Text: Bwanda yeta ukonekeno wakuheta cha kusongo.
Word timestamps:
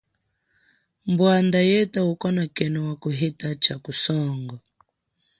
Bwanda 1.17 1.59
yeta 1.69 1.99
ukonekeno 2.13 2.77
wakuheta 2.87 3.47
cha 3.63 3.75
kusongo. 3.83 4.55